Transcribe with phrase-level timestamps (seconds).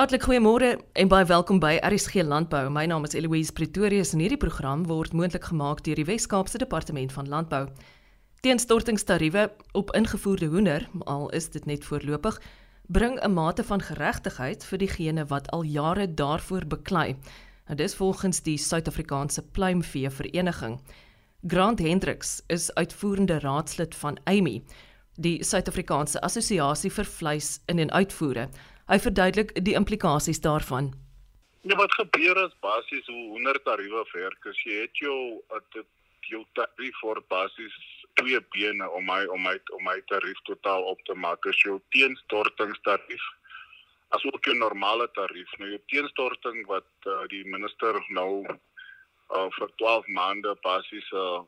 [0.00, 2.70] Hartlik goeiemôre en baie welkom by RSG Landbou.
[2.72, 7.12] My naam is Eloise Pretorius en hierdie program word moontlik gemaak deur die Wes-Kaapse Departement
[7.12, 7.66] van Landbou.
[8.40, 9.42] Teenstortingstariewe
[9.76, 12.40] op ingevoerde hoender, al is dit net voorlopig,
[12.88, 17.16] bring 'n mate van geregtigheid vir diegene wat al jare daarvoor beklei.
[17.66, 20.80] En dis volgens die Suid-Afrikaanse Pluimvee Vereniging.
[21.46, 24.64] Grant Hendriks is uitvoerende raadslid van AMI,
[25.16, 28.48] die Suid-Afrikaanse Assosiasie vir Vleis in en Uitvoere.
[28.90, 30.90] Hy verduidelik die implikasies daarvan.
[31.62, 34.46] Ja, wat gebeur as basies hoe hoendertariewe werk?
[34.50, 35.18] As jy het jou
[36.30, 37.76] jou tarief vir basies
[38.18, 41.46] twee bene om my om my om my tarief totaal op te maak.
[41.46, 43.28] As jou teenstortingstarief
[44.10, 45.50] as ook jou normale tarief.
[45.58, 51.42] Nou jou teenstorting wat uh, die minister nou uh, vir 12 maande basies uh,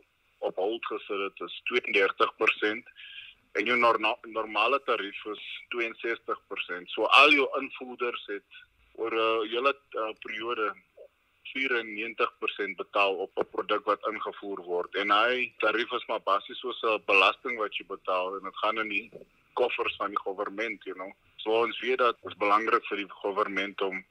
[0.47, 2.95] op hold gesit het is 32%
[3.52, 5.42] en jou norma normale tarief is
[5.74, 6.88] 62%.
[6.95, 8.62] So al jou invoerders het
[8.95, 10.73] oor 'n uh, hele uh, periode
[11.52, 16.83] 94% betaal op 'n produk wat ingevoer word en hy tarief is maar basies soos
[16.83, 19.11] 'n belasting wat jy betaal en dit gaan in die
[19.53, 21.12] koffers van die regering, you know.
[21.37, 24.05] So ons weet dat dit belangrik vir die regering om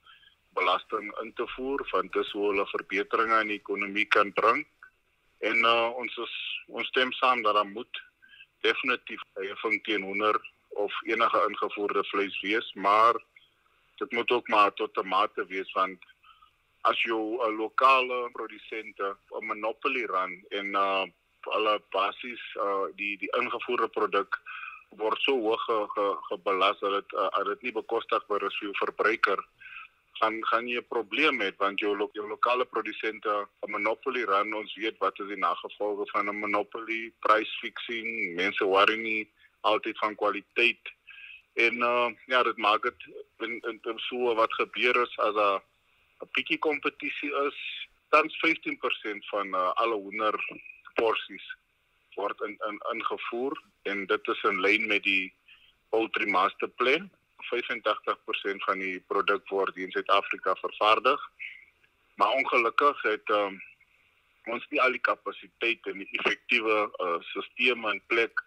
[0.54, 4.66] belasting in te voer want dit sou hulle verbeteringe in die ekonomie kan bring.
[5.40, 6.34] En uh, ons is,
[6.68, 8.02] ons stem saam dat daar moet
[8.62, 10.38] definitief heffing teen hoender
[10.70, 13.20] of enige ingevoerde vleis wees, maar
[13.96, 16.00] dit moet ook maar tot 'n mate wees want
[16.82, 21.06] as jy 'n lokale produsente 'n monopolie run en uh
[21.42, 24.42] alle basies uh die die ingevoerde produk
[24.90, 28.82] word so hoog ge, ge, gebelas dat dit uh, dit nie bekostigbaar is vir die
[28.84, 29.40] verbruiker
[30.20, 33.32] gaan gaan jy 'n probleem hê want jou lo jou lokale produsente
[33.68, 38.64] 'n monopolie run ons weet wat is die nagevolge van 'n monopolie price fixing mense
[38.66, 39.30] worry nie
[39.62, 40.84] altyd van kwaliteit.
[41.54, 43.00] En uh, ja dit maak dit
[43.38, 45.62] in in in so wat gebeur is as 'n
[46.22, 47.58] 'n bietjie kompetisie is
[48.10, 50.36] tans 15% van uh, alle hoender
[50.94, 51.48] porsies
[52.16, 55.34] word in in ingevoer en dit is in lyn met die
[55.90, 57.10] poultry master plan
[57.50, 61.22] 85% van die produk word in Suid-Afrika vervaardig.
[62.16, 63.60] Maar ongelukkig het um,
[64.52, 68.44] ons nie al die kapasiteit en die effektiewe uh, stelsels in plek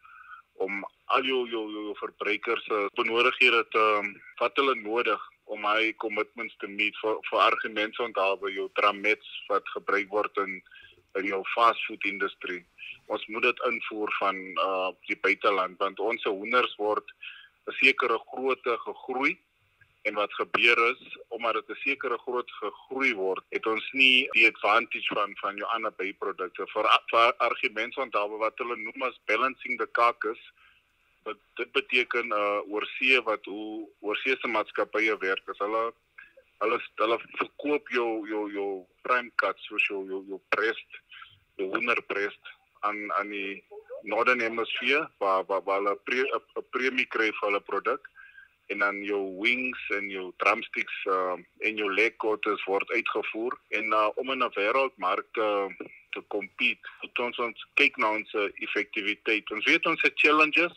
[0.62, 0.84] om
[1.14, 5.92] al jou jou, jou verbruikers se uh, benodighede te um, wat hulle nodig om hy
[6.00, 10.60] commitments te meet vir vir argumente onthou by jou tramets wat gebruik word in
[11.18, 12.64] in jou fast food industrie.
[13.06, 17.12] Ons moet dit invoer van uh die buiteland want ons hoenders word
[17.66, 19.34] 'n sekere grootte gegroei
[20.04, 24.46] en wat gebeur is omdat dit 'n sekere groot gegroei word, het ons nie die
[24.46, 29.78] advantage van van jou ander byprodukte vir, vir argumente onthou wat hulle noem as balancing
[29.78, 30.42] the carcass.
[31.24, 35.84] Wat dit beteken uh oorsee wat hoe oorsee se maatskappye werk as hulle
[36.58, 41.00] hulle hulle verkoop jou jou jou prime cuts soos jou jou breast,
[41.56, 43.64] die wonder breast aan aan die
[44.04, 48.10] Northern Hemisphere waar waar waar hulle 'n pre, premie kry vir hulle produk
[48.72, 51.36] en dan jou wings en jou drumsticks uh,
[51.68, 55.50] en jou leg quarters word uitgevoer en uh, om in 'n wêreldmark te
[56.14, 56.88] te compete.
[57.00, 59.50] Dit ons ons kyk na ons effektiwiteit.
[59.50, 60.76] Ons weet ons het challenges,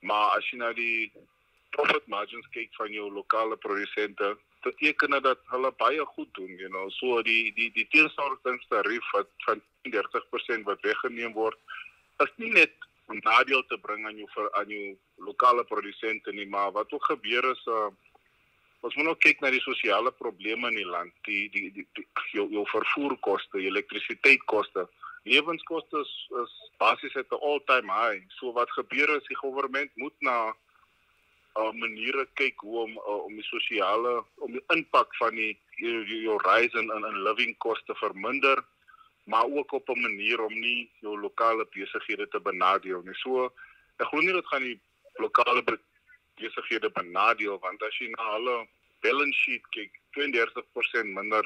[0.00, 1.12] maar as jy nou die
[1.70, 6.68] profit margins kyk van jou lokale produsente, dit teken dat hulle baie goed doen, you
[6.68, 6.88] know.
[6.98, 9.62] So die die die teenstortingstarief wat van
[9.94, 11.58] 30% wat weggeneem word
[12.24, 12.74] is nie net
[13.06, 14.96] nadeel te bring aan jou vir aan jou
[15.28, 17.88] lokale produsente nie, maar wat ook gebeur is uh
[18.86, 22.04] ons moet ook kyk na die sosiale probleme in die land, die die die, die
[22.36, 24.84] jou jou vervoerkoste, elektrisiteitskoste,
[25.26, 26.12] lewenskoste is,
[26.42, 28.22] is basies at 'n all-time high.
[28.38, 30.54] So wat gebeur is die regering moet na
[31.56, 36.04] uh maniere kyk hoe om uh, om die sosiale om die impak van die jou,
[36.04, 38.62] jou rise in in living koste verminder
[39.26, 43.14] maar ook op 'n manier om nie jou lokale besighede te benadeel nie.
[43.14, 43.52] So
[43.98, 44.80] ek glo nie dit gaan die
[45.18, 45.62] lokale
[46.34, 48.68] besighede benadeel want as jy na hulle
[49.00, 51.44] balance sheet kyk, 32% minder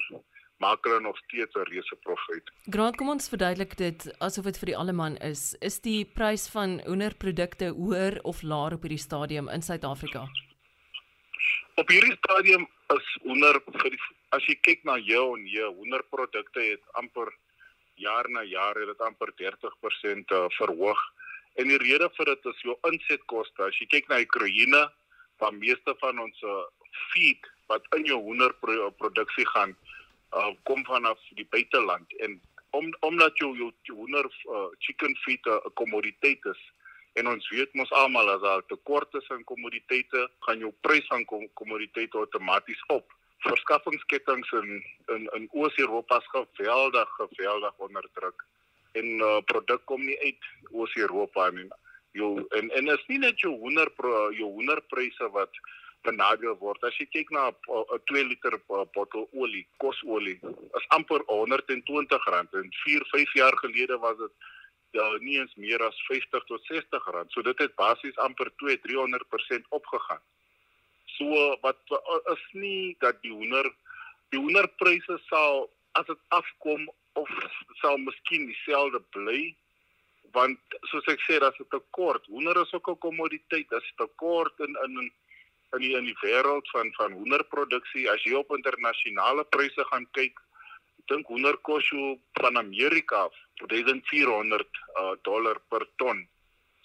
[0.61, 2.51] maak hulle nog steeds 'n reuse profit.
[2.65, 5.57] Graad kom ons verduidelik dit asof dit vir die alleman is.
[5.61, 10.29] Is die prys van hoenderprodukte hoër of laer op hierdie stadium in Suid-Afrika?
[11.75, 16.61] Op hierdie stadium is hoender vir die, as jy kyk na jou en jou hoenderprodukte
[16.61, 17.33] het amper
[18.01, 21.01] jaar na jaar het dit amper 30% uh, verhoog.
[21.61, 23.69] En die rede vir dit is jou insetkoste.
[23.69, 24.83] As jy kyk na die kroïne,
[25.41, 26.65] van meeste van ons uh,
[27.11, 29.77] feed wat in jou hoenderproduksie gaan,
[30.37, 32.41] uh, kom vanaf die buiteland en
[32.77, 36.61] om omdat jou jou hoender uh, chicken feed 'n uh, kommoditeit is,
[37.19, 41.25] En ons weet mos almal as daar tekort is aan kommoditeite, gaan jou prys van
[41.27, 43.11] kom kommoditeite outomaties op.
[43.47, 44.85] Verskaffingskettings in
[45.15, 48.47] in in Oos-Europa is geweldig geweldig onder druk.
[48.93, 51.69] En uh, produk kom nie uit Oos-Europa nie.
[52.13, 53.93] Jou en en is nie net jou hoender
[54.37, 55.61] jou hoenderpryse wat
[56.03, 56.85] benadeel word.
[56.85, 60.39] As jy kyk na 'n 2 liter bottel olie, kosolie,
[60.79, 64.33] is amper R120 en 4, 5 jaar gelede was dit
[64.91, 67.33] ja nie eens meer as 50 tot 60 rand.
[67.33, 70.23] So dit het basies amper 2, 300% opgegaan.
[71.21, 71.81] So wat
[72.33, 73.69] is nie dat die hoender
[74.33, 75.67] die hoenderpryse sal
[75.99, 76.89] as dit afkom
[77.21, 77.31] of
[77.83, 79.41] sal miskien dieselfde bly
[80.33, 82.27] want soos ek sê daar's 'n tekort.
[82.33, 83.69] Hoender is ook 'n kommoditeit.
[83.69, 85.13] Daar's tekort in in
[85.75, 90.41] in die in die wêreld van van hoenderproduksie as jy op internasionale pryse gaan kyk
[91.11, 93.37] dink hoender kos jou van Amerika af
[93.67, 94.67] 1400
[95.01, 96.25] uh, dollar per ton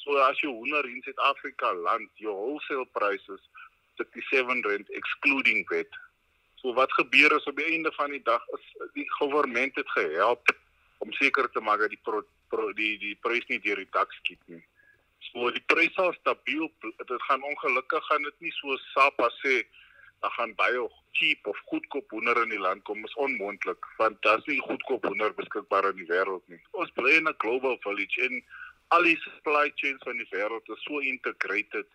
[0.04, 3.42] so as jy hoender in Suid-Afrika land jou wholesale prices
[3.98, 6.00] 37 rand excluding VAT
[6.62, 10.56] so wat gebeur is op die einde van die dag is die regering het gehelp
[10.98, 14.12] om seker te maak dat die pro, pro, die die prys nie deur die dak
[14.22, 14.64] skiet nie
[15.32, 16.70] So die pryse is stabiel.
[16.82, 19.56] Dit gaan ongelukkig gaan dit nie so SAPA sê
[20.24, 20.84] dan gaan baie
[21.18, 25.34] cheap of goedkoop hoender in die land kom is onmoontlik want daar's nie goedkoop hoender
[25.36, 26.62] beskikbaar in die wêreld nie.
[26.72, 28.44] Ons bly in 'n global village en
[28.96, 31.88] al die supply chains van die wêreld is so integrated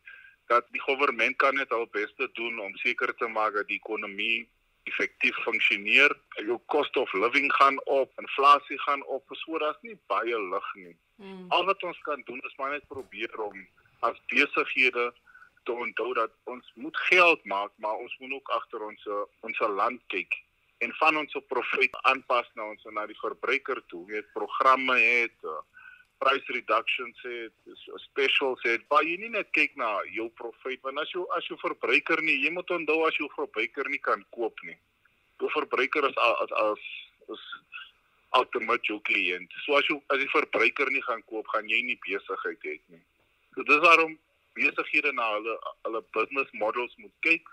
[0.51, 4.49] dat die regering kan net al beste doen om seker te maak dat die ekonomie
[4.91, 6.15] effektief funksioneer.
[6.43, 10.97] Jou cost of living gaan op, inflasie gaan op, so daar's nie baie lig nie.
[11.23, 11.47] Hmm.
[11.55, 13.67] Al wat ons kan doen is maar net probeer om
[14.01, 15.11] as besighede
[15.69, 19.11] te onthou dat ons moet geld maak, maar ons moet ook agter ons
[19.47, 20.39] ons land kyk
[20.81, 24.07] en van ons profit aanpas na ons na die verbruiker toe.
[24.09, 25.59] Jy het programme het uh,
[26.21, 31.13] price reductions het, specials het, maar jy nie net kyk na jou profit want as
[31.15, 34.77] jy as jy verbruiker nie, jy moet onthou as jy verbruiker nie kan koop nie.
[35.41, 36.89] Jou verbruiker is as as
[37.35, 37.45] is
[38.39, 39.55] outomaties jou kliënt.
[39.65, 43.01] So as jy as die verbruiker nie gaan koop, gaan jy nie besigheid hê nie.
[43.55, 44.19] So dis waarom
[44.59, 45.57] besighede na hulle
[45.87, 47.49] hulle business models moet kyk.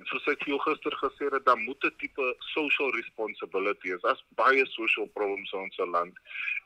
[0.00, 4.04] En soos ek jou gister gesê het, dan moet 'n tipe social responsibility is.
[4.04, 6.14] As baie social problems in ons land.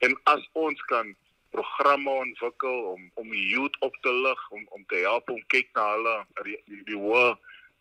[0.01, 1.15] En as ons kan
[1.57, 5.73] programme ontwikkel om om die youth op te lig, om om te help om kyk
[5.79, 7.29] na hulle die die, die hoë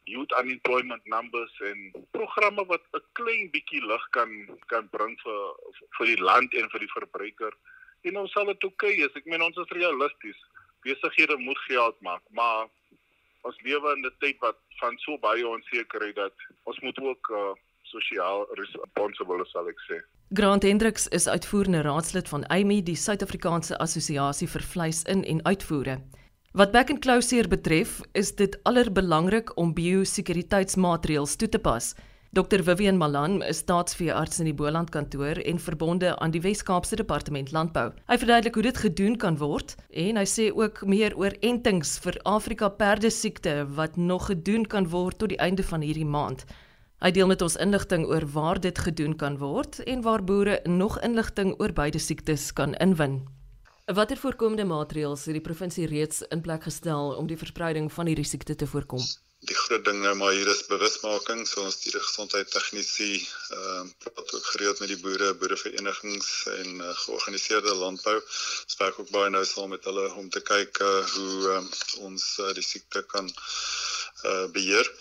[0.06, 1.80] youth unemployment numbers en
[2.18, 4.32] programme wat 'n klein bietjie lig kan
[4.74, 5.42] kan bring vir
[5.98, 7.54] vir die land en vir die verbruiker.
[8.04, 9.16] En ons sal dit oukei okay, is.
[9.16, 10.40] Ek meen ons is realisties.
[10.86, 12.68] Besighede moet geld maak, maar
[13.42, 17.54] ons lewe in 'n tyd wat van so baie onsekerheid dat ons moet ook uh,
[17.82, 19.98] sosiaal responsible sal ek sê.
[20.34, 26.00] Grant Hendriks is uitvoerende raadslid van AMI, die Suid-Afrikaanse Assosiasie vir Vleis in en Uitvoere.
[26.58, 31.94] Wat back and closure betref, is dit allerbelangrik om biosekuriteitsmaatreëls toe te pas.
[32.34, 37.54] Dr Vivian Malan is staatsveearts in die Boland kantoor en verbonde aan die Wes-Kaapse Departement
[37.54, 37.92] Landbou.
[38.10, 42.18] Hy verduidelik hoe dit gedoen kan word en hy sê ook meer oor entings vir
[42.26, 46.48] Afrika perdesiekte wat nog gedoen kan word tot die einde van hierdie maand.
[47.04, 50.96] Hy deel met ons inligting oor waar dit gedoen kan word en waar boere nog
[51.04, 53.18] inligting oor beide siektes kan inwin.
[53.98, 58.26] Watter voorkomende maatreëls het die provinsie reeds in plek gestel om die verspreiding van hierdie
[58.26, 59.04] siekte te voorkom?
[59.46, 64.34] Die groot ding nou maar hier is bewusmaking, so ons die gesondheidstegnisi ehm uh, praat
[64.40, 68.16] ook gereeld met die boere, boereverenigings en uh, georganiseerde landbou.
[68.64, 71.62] Ons werk ook baie nou saam met hulle om te kyk uh, hoe uh,
[72.08, 73.95] ons uh, die siekte kan uh,
[74.52, 74.92] beheer.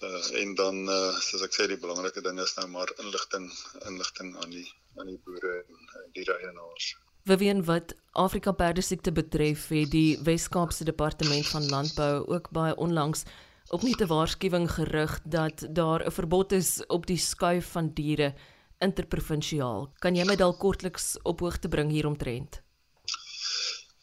[0.00, 3.50] Uh, en dan uh, soos ek sê die belangrike ding is nou maar inligting
[3.90, 6.94] inligting aan die aan die boere en die eienaars.
[7.28, 13.26] Vivian wat Afrika perdesiekte betref, het die Wes-Kaapse Departement van Landbou ook baie onlangs
[13.70, 18.34] opnuut 'n waarskuwing gerig dat daar 'n verbod is op die skuif van diere
[18.78, 19.92] interprovinsiaal.
[19.98, 22.62] Kan jy my dalk kortliks op hoogte bring hieromtrent?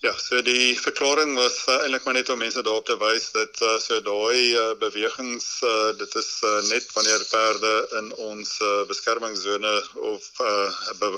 [0.06, 3.62] Ja, so die verklaring was uh, eintlik maar net om mense daarop te wys dat
[3.66, 8.84] uh, so daai uh, bewegings uh, dit is uh, net wanneer perde in ons uh,
[8.92, 9.74] beskermingszone
[10.13, 10.70] of uh,
[11.01, 11.10] be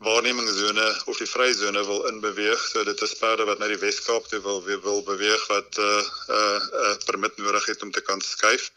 [0.00, 2.60] waarnemingsone of die vryzone wil inbeweeg.
[2.72, 5.98] So dit is perde wat na die Weskaap toe wil wil beweeg wat 'n uh,
[6.28, 8.70] 'n uh, permit nodig het om te kan skuif.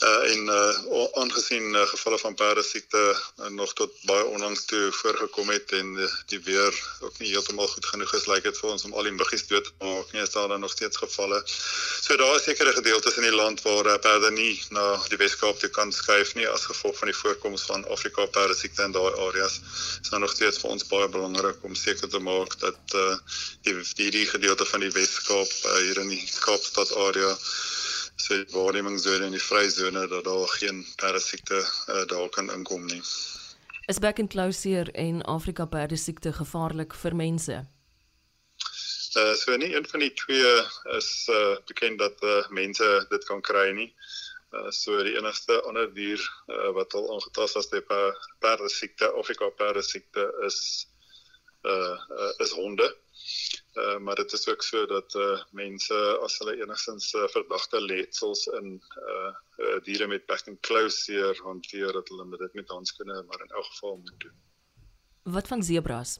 [0.00, 3.02] Uh en uh aangesien uh, gevalle van perde siekte
[3.40, 7.68] uh, nog tot baie onlangs toe voorgekom het en uh, die weer ook nie heeltemal
[7.68, 10.12] goed genoeg is, lyk dit vir ons om al die muggies dood te maak.
[10.12, 11.42] Nie is daar dan nog steeds gevalle.
[12.00, 15.60] So daar is sekere gedeeltes in die land waar uh, perde nie na die Weskaap
[15.60, 19.12] toe kan skuif nie as gevolg van die voorkoms van Afrika perde siekte in daai
[19.28, 19.60] areas.
[20.00, 23.16] Is daar nog steeds vir ons baie belangrik om seker te maak dat uh
[23.66, 27.32] die hierdie gedeelte van die Wes-Kaap uh, hier in die Kaapstad area
[28.18, 33.02] so die waarnemingszone en die vryzone dat daar geen perdesiekte uh, daar kan inkom nie.
[33.88, 37.58] Is back and closer en Afrika perdesiekte gevaarlik vir mense?
[39.18, 40.54] Uh so nie een van die twee
[40.98, 43.90] is uh bekend dat uh, mense dit kan kry nie.
[44.50, 47.84] Uh, so die enigste ander dier uh, wat al aangetast is met
[48.40, 50.88] perde siekte Afrika perde siekte is
[51.68, 52.88] uh, uh is honde.
[53.74, 58.46] Uh maar dit is ook so dat uh mense as hulle enigstens uh, verdagte letsels
[58.46, 59.32] in uh,
[59.66, 60.24] uh diere met
[60.60, 64.36] claw seer hanteer dat hulle dit met handskoene maar in elk geval moet doen.
[65.22, 66.18] Wat van zebras?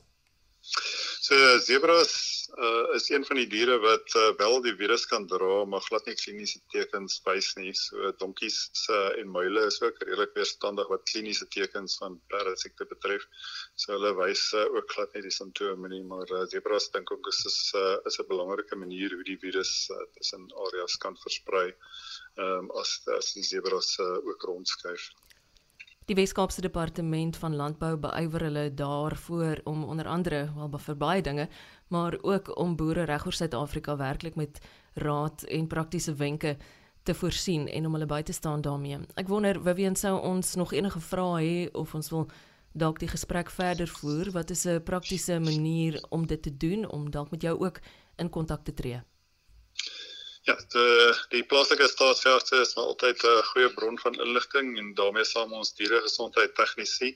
[0.61, 2.13] So zebras
[2.57, 6.07] uh, is een van die diere wat uh, wel die virus kan dra, maar glad
[6.09, 7.73] nie kliniese tekens wys nie.
[7.77, 8.59] So donkies
[8.91, 13.29] uh, en muile is ook redelik weerstandig wat kliniese tekens van perdesiekte betref.
[13.75, 17.33] So hulle wys uh, ook glad nie die simptome nie, maar uh, zebras dink ek
[17.33, 21.69] is uh, is 'n belangrike manier hoe die virus uh, tussen areas kan versprei.
[22.39, 25.11] Ehm um, as as die zebras uh, ook rondskuif.
[26.09, 31.49] Die Weskaapse Departement van Landbou beywer hulle daarvoor om onder andere wel vir baie dinge,
[31.93, 34.61] maar ook om boere regoor Suid-Afrika werklik met
[34.95, 36.57] raad en praktiese wenke
[37.03, 39.03] te voorsien en om hulle by te staan daarmee.
[39.21, 42.25] Ek wonder Vivian sou ons nog enige vrae hê of ons wil
[42.73, 44.33] dalk die gesprek verder voer.
[44.33, 47.81] Wat is 'n praktiese manier om dit te doen om dalk met jou ook
[48.17, 49.03] in kontak te tree?
[50.49, 55.27] Ja, die die plaaslike staatsveldse is maar altyd 'n goeie bron van inligting en daarmee
[55.29, 57.13] saam ons dieregesondheid tegnisie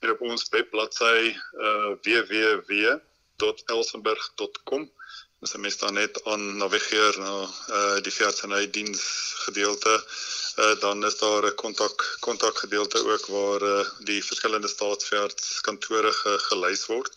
[0.00, 1.20] hier op ons webbladsy
[1.68, 4.82] uh, www.elsenburg.com.
[5.44, 7.32] Dis 'n mens dan net aan navigeer na
[7.78, 9.02] uh, die veeartseny diens
[9.46, 9.92] gedeelte.
[10.56, 16.12] Uh, dan is daar 'n kontak kontak gedeelte ook waar uh, die verskillende staatsveearts kantore
[16.12, 17.12] ge, gelys word.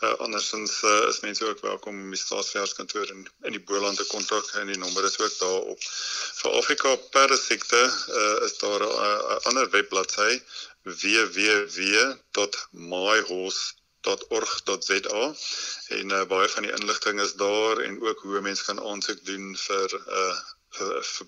[0.00, 4.06] Uh, andersins uh, is mense ook welkom om die staatsveeartskantoor in in die Boland te
[4.12, 5.80] kontak en die nommer is ook daar op.
[6.42, 7.82] Vir Afrika perdesiekte
[8.20, 10.32] uh, is daar 'n uh, ander webbladsy
[14.06, 15.34] www.myhorse.org.za
[15.96, 19.56] en uh, baie van die inligting is daar en ook hoe mense kan aansoek doen
[19.56, 20.36] vir 'n uh,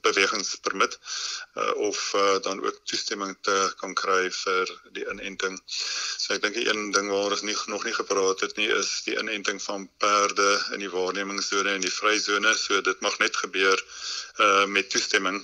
[0.04, 0.98] bewegingspermit
[1.54, 5.56] uh, of uh, dan ook toestemming te kan kry vir die inenting.
[5.66, 8.90] So ek dink die een ding waar ons nie nog nie gepraat het nie is
[9.06, 12.54] die inenting van perde in die waarnemingszone en die vryzone.
[12.54, 13.78] So dit mag net gebeur
[14.36, 15.40] uh, met toestemming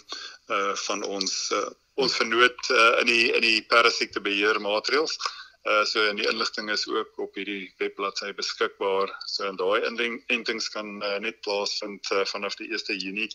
[0.51, 5.17] uh, van ons uh, ons vernoot uh, in die in die perdesiekte beheer maatreëls.
[5.17, 9.13] Uh so en die inligting is ook op hierdie webbladsy beskikbaar.
[9.27, 13.31] So en daai inentings kan uh, net plaasvind uh, vanaf die 1 Junie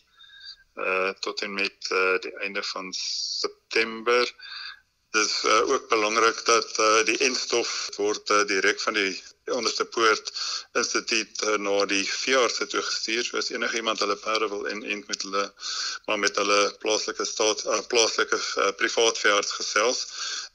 [0.79, 4.33] uh tot en met uh die einde van September.
[5.12, 10.31] Dis uh, ook belangrik dat uh die enstof word uh, direk van die onderste poort
[10.77, 13.24] instituut uh, na die veearts toe gestuur.
[13.25, 15.45] So as enige iemand hulle perde wil inent met hulle
[16.09, 19.99] maar met hulle plaaslike staat uh, plaaslike uh, privaat veearts gesels,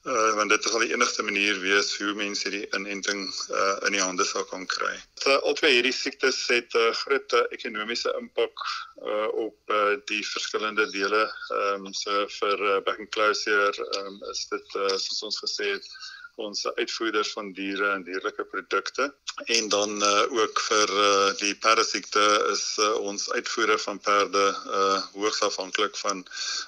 [0.03, 3.21] uh, want dit is al die enigste manier wees hoe mense die inenting
[3.53, 4.91] uh, in die hande sal kan kry.
[5.23, 8.67] Uh, albei hierdie siektes het 'n uh, groot uh, ekonomiese impak
[9.07, 11.23] uh, op uh, die verskillende dele.
[11.61, 15.87] Ehm um, so vir uh, and closure um, is dit uh, soos ons gesê het
[16.35, 19.15] ons uitvoerders van diere en dierlike produkte.
[19.45, 25.03] En dan uh, ook vir uh, die perdesiekte is uh, ons uitvoere van perde uh,
[25.13, 26.25] hoogs afhanklik van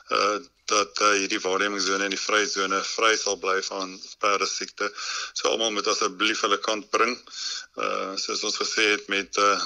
[0.09, 0.39] uh,
[0.71, 4.91] dat uh, hierdie waarnemingszone en die vryzone vry sal bly van perdesiekte.
[5.33, 7.15] So almal moet asseblief hulle kant bring.
[7.87, 9.59] Uh soos ons gesê het met uh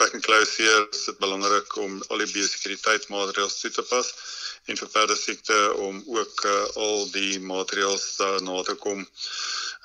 [0.00, 4.12] back and close hier is dit belangrik om al die biosekuriteitsmaatreëls toe te pas
[4.68, 5.58] en vir perdesiekte
[5.88, 6.56] om ook uh,
[6.86, 9.06] al die maatreëls daarna te kom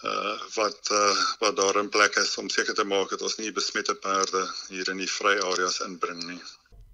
[0.03, 1.13] uh wat uh
[1.45, 4.91] wat daar in plek is om seker te maak dat ons nie besmette perde hier
[4.95, 6.41] in die vry areas inbring nie.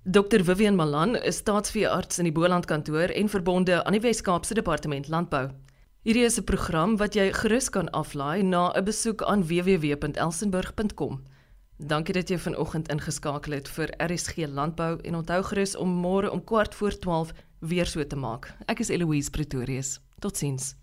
[0.04, 5.10] Dr Vivian Malan is staatsveearts in die Boland kantoor en verbonde aan die Wes-Kaapse Departement
[5.12, 5.50] Landbou.
[6.08, 11.24] Hierdie is 'n program wat jy gerus kan aflaai na 'n besoek aan www.elsenburg.com.
[11.78, 16.44] Dankie dat jy vanoggend ingeskakel het vir RSG Landbou en onthou gerus om môre om
[16.44, 18.56] kwart voor 12 weer so te maak.
[18.68, 20.00] Ek is Eloise Pretorius.
[20.20, 20.79] Totsiens.